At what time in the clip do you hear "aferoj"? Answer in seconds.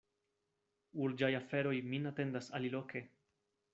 1.41-1.75